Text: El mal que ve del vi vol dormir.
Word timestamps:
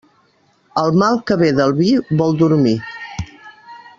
El 0.83 0.89
mal 1.01 1.19
que 1.31 1.37
ve 1.43 1.51
del 1.59 1.75
vi 1.81 1.91
vol 2.23 2.35
dormir. 2.43 2.75